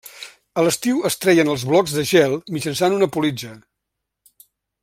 [0.59, 3.55] A l'estiu es treien els blocs de gel mitjançant una politja.